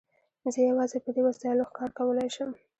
زه 0.53 0.59
یوازې 0.69 0.97
په 1.05 1.09
دې 1.15 1.21
وسایلو 1.27 1.67
ښکار 1.69 1.89
کولای 1.97 2.29
شم. 2.35 2.49